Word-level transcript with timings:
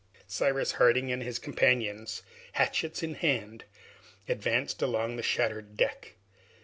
Cyrus 0.25 0.71
Harding 0.71 1.11
and 1.11 1.21
his 1.21 1.37
companions, 1.37 2.23
hatchets 2.53 3.03
in 3.03 3.13
hand, 3.13 3.65
advanced 4.27 4.81
along 4.81 5.15
the 5.15 5.21
shattered 5.21 5.77
deck. 5.77 6.15